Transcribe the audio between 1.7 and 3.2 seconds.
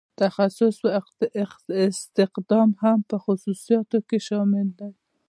استخدام هم په